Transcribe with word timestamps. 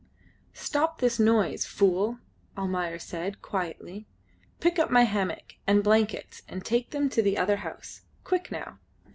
"Stop 0.55 0.97
this 0.99 1.19
noise, 1.19 1.63
fool!" 1.67 2.17
said 2.55 2.59
Almayer, 2.63 3.31
quietly. 3.39 4.07
"Pick 4.59 4.79
up 4.79 4.89
my 4.89 5.03
hammock 5.03 5.57
and 5.67 5.83
blankets 5.83 6.41
and 6.47 6.65
take 6.65 6.89
them 6.89 7.07
to 7.09 7.21
the 7.21 7.37
other 7.37 7.57
house. 7.57 8.01
Quick, 8.23 8.51
now!" 8.51 8.79